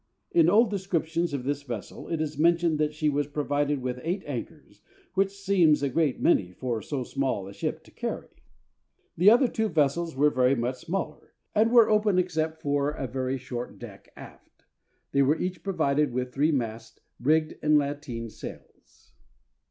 [0.31, 4.23] In old descriptions of this vessel it is mentioned that she was provided with eight
[4.25, 4.81] anchors,
[5.13, 8.29] which seems a great many for so small a ship to carry.
[9.15, 13.77] The other two vessels were much smaller, and were open except for a very short
[13.77, 14.65] deck aft.
[15.11, 19.11] They were each provided with three masts, rigged with lateen sails.